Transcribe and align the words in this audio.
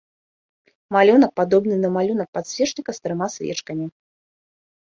Малюнак 0.95 1.31
падобны 1.39 1.75
на 1.83 1.89
малюнак 1.97 2.29
падсвечніка 2.39 2.91
з 2.99 3.07
трыма 3.07 3.27
свечкамі. 3.35 3.85